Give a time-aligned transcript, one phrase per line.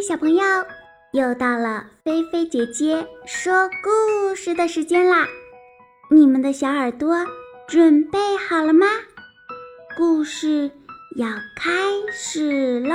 [0.00, 0.42] 小朋友，
[1.12, 5.26] 又到了菲菲姐姐说故事的时间啦！
[6.10, 7.14] 你们的小耳朵
[7.68, 8.86] 准备好了吗？
[9.98, 10.70] 故事
[11.16, 11.70] 要开
[12.10, 12.94] 始喽！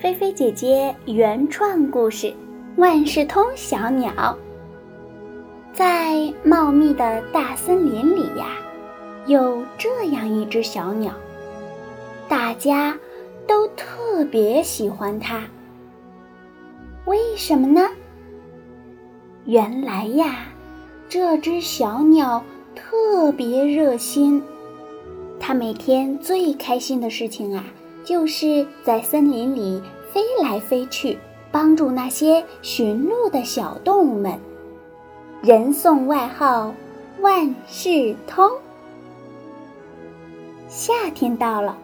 [0.00, 2.26] 菲菲姐姐原创故事
[2.76, 4.10] 《万事通小鸟》。
[5.72, 8.56] 在茂密的大森林里呀，
[9.28, 11.12] 有这样一只小鸟，
[12.30, 12.98] 大家
[13.46, 15.42] 都特别喜欢它。
[17.04, 17.90] 为什么呢？
[19.44, 20.46] 原来呀，
[21.10, 22.42] 这只小鸟
[22.74, 24.42] 特别热心，
[25.38, 27.62] 它每天最开心的事情啊，
[28.02, 31.18] 就是在森林里飞来飞去，
[31.52, 34.40] 帮助那些寻路的小动物们。
[35.42, 36.72] 人送外号
[37.20, 38.50] “万事通”。
[40.68, 41.78] 夏天到了，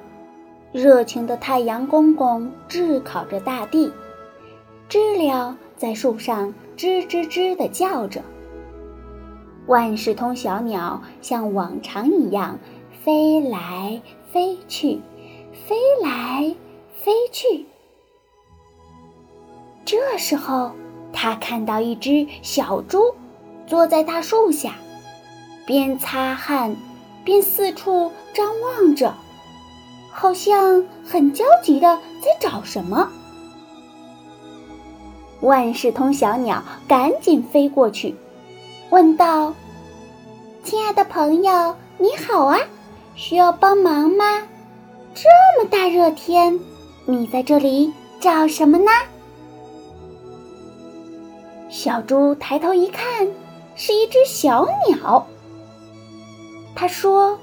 [0.70, 3.90] 热情的太阳公公炙烤着大地，
[4.90, 8.20] 知了在树上吱吱吱地叫着。
[9.66, 12.58] 万事通小鸟像往常一样
[13.02, 15.00] 飞来飞去，
[15.66, 16.54] 飞来
[17.00, 17.64] 飞去。
[19.86, 20.72] 这时候，
[21.10, 23.14] 他看到一只小猪。
[23.66, 24.74] 坐在大树下，
[25.64, 26.76] 边擦汗，
[27.24, 29.14] 便四处张望着，
[30.12, 33.08] 好像很焦急的在找什么。
[35.40, 38.14] 万事通小鸟赶紧飞过去，
[38.90, 39.54] 问道
[40.62, 42.58] ：“亲爱的朋友，你好啊，
[43.14, 44.42] 需要帮忙吗？
[45.14, 46.60] 这么大热天，
[47.06, 48.90] 你在这里找什么呢？”
[51.70, 53.26] 小猪抬头一看。
[53.76, 55.26] 是一只小鸟。
[56.74, 57.38] 他说：“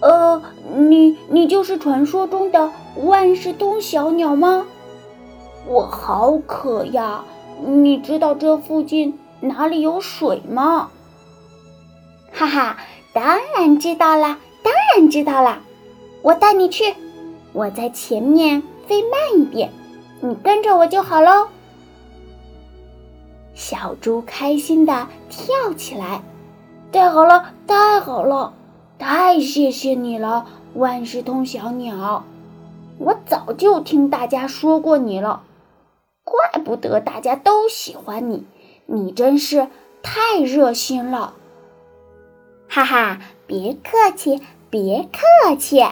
[0.00, 0.42] 呃，
[0.76, 2.70] 你你就是传说中的
[3.04, 4.66] 万事通小鸟吗？
[5.66, 7.24] 我好渴呀！
[7.64, 10.90] 你知道这附近哪里有水吗？”
[12.32, 12.76] 哈哈，
[13.12, 15.60] 当然知道啦，当然知道啦！
[16.22, 16.94] 我带你去，
[17.52, 19.70] 我在前面飞慢一点，
[20.20, 21.48] 你跟着我就好喽。
[23.54, 26.22] 小猪开心的跳起来，
[26.92, 28.52] 太好了，太好了，
[28.98, 32.24] 太谢谢你了，万事通小鸟！
[32.98, 35.42] 我早就听大家说过你了，
[36.22, 38.46] 怪不得大家都喜欢你，
[38.84, 39.68] 你真是
[40.02, 41.32] 太热心了。
[42.68, 45.82] 哈哈，别客气，别客气。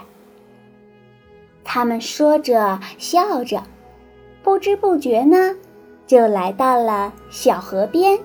[1.65, 3.63] 他们说着笑着，
[4.43, 5.57] 不知不觉呢。
[6.07, 8.19] 就来到了小河边，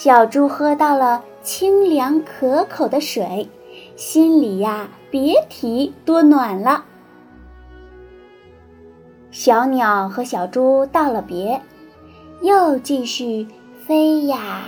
[0.00, 3.48] 小猪喝到了清凉可口的水，
[3.96, 6.84] 心里呀别提多暖了。
[9.32, 11.60] 小鸟和小猪道了别，
[12.42, 13.48] 又继续
[13.88, 14.62] 飞呀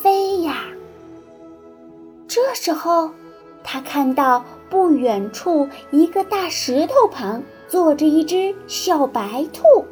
[0.00, 0.64] 飞呀。
[2.26, 3.10] 这时候，
[3.62, 9.84] 他看到不远处一个大石头旁坐着一只小白兔。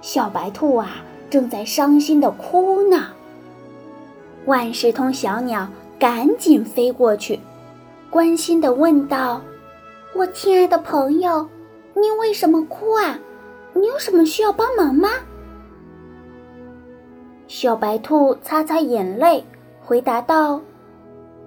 [0.00, 3.12] 小白兔啊，正在伤心的哭呢。
[4.46, 5.68] 万事通小鸟
[5.98, 7.40] 赶紧飞过去，
[8.10, 9.40] 关心的问道
[10.14, 11.48] ：“我亲爱的朋友，
[11.94, 13.18] 你为什么哭啊？
[13.74, 15.08] 你有什么需要帮忙吗？”
[17.48, 19.44] 小白兔擦擦眼泪，
[19.84, 20.60] 回答道：“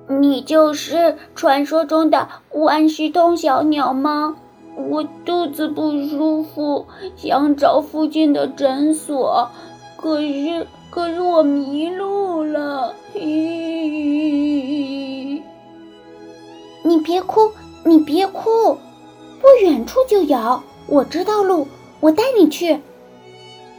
[0.08, 4.36] 你就是传说中的万事通小鸟吗？”
[4.76, 9.50] 我肚子不舒服，想找附近的诊所，
[9.98, 12.94] 可是可是我迷路了。
[13.16, 13.22] 咦，
[16.84, 17.52] 你别哭，
[17.84, 18.78] 你别哭，
[19.40, 21.68] 不远处就有，我知道路，
[22.00, 22.80] 我带你去。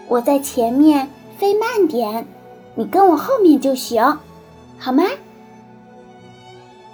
[0.08, 2.26] 我在前面，飞慢点，
[2.74, 4.18] 你跟我后面就行，
[4.78, 5.04] 好吗？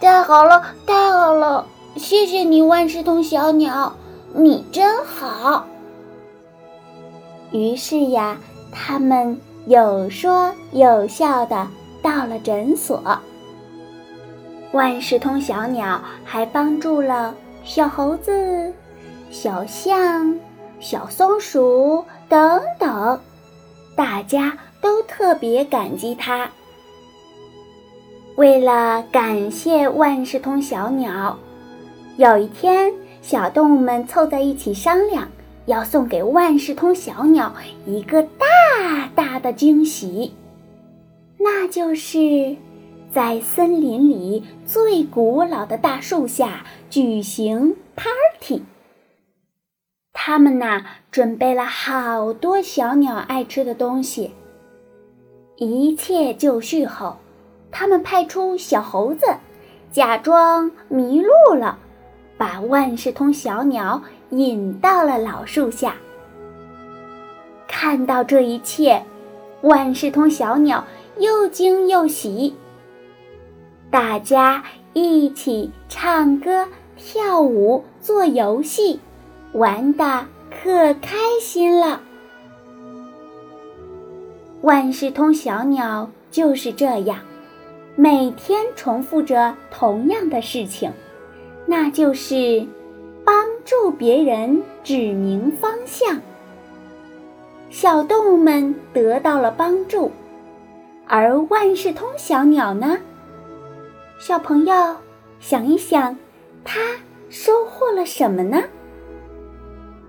[0.00, 1.66] 太好了，太好了。
[1.96, 3.94] 谢谢你，万事通小鸟，
[4.34, 5.66] 你真好。
[7.52, 8.38] 于是呀，
[8.70, 11.66] 他们有说有笑的
[12.00, 13.02] 到了诊所。
[14.72, 17.34] 万事通小鸟还帮助了
[17.64, 18.72] 小猴子、
[19.30, 20.38] 小象、
[20.78, 23.20] 小松鼠等等，
[23.96, 26.48] 大家都特别感激他。
[28.36, 31.36] 为了感谢万事通小鸟。
[32.18, 35.26] 有一天，小动物们凑在一起商量，
[35.64, 37.52] 要送给万事通小鸟
[37.84, 38.46] 一个大
[39.16, 40.34] 大的惊喜，
[41.38, 42.54] 那就是
[43.10, 48.62] 在森林里最古老的大树下举行 party。
[50.12, 54.32] 他们呐，准备了好多小鸟爱吃的东西。
[55.56, 57.16] 一切就绪后，
[57.70, 59.24] 他们派出小猴子，
[59.90, 61.78] 假装迷路了，
[62.36, 65.96] 把万事通小鸟引到了老树下。
[67.88, 69.00] 看到这一切，
[69.60, 70.84] 万事通小鸟
[71.18, 72.52] 又惊又喜。
[73.92, 76.66] 大家一起唱歌、
[76.96, 78.98] 跳舞、做游戏，
[79.52, 82.00] 玩的可开心了。
[84.62, 87.20] 万事通小鸟就是这样，
[87.94, 90.90] 每天重复着同样的事情，
[91.66, 92.66] 那就是
[93.24, 96.20] 帮助别人指明方向。
[97.78, 100.10] 小动物们得到了帮助，
[101.06, 102.96] 而万事通小鸟呢？
[104.18, 104.96] 小朋友，
[105.40, 106.16] 想一想，
[106.64, 106.80] 它
[107.28, 108.62] 收获了什么呢？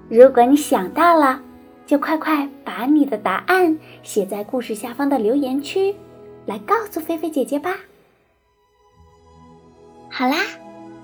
[0.08, 1.42] 如果你想到了，
[1.86, 5.94] 就快快把你的答案写在故事下方的留言区，
[6.46, 7.76] 来告诉菲菲姐姐吧。
[10.10, 10.38] 好啦，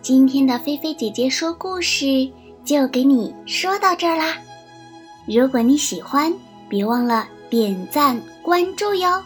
[0.01, 2.31] 今天的菲菲姐姐说故事
[2.63, 4.37] 就给你说到这儿啦。
[5.27, 6.33] 如果你喜欢，
[6.73, 9.21] 别忘了点赞关注哟，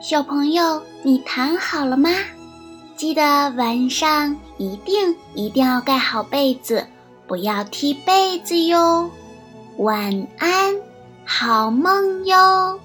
[0.00, 2.10] 小朋友，你躺好了吗？
[2.96, 6.84] 记得晚上一定一定要盖好被子，
[7.28, 9.08] 不要踢被子哟。
[9.76, 10.74] 晚安，
[11.24, 12.80] 好梦哟。